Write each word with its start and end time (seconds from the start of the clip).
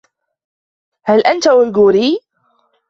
هل 1.03 1.19
أنت 1.25 1.47
أويغوري؟ 1.47 2.19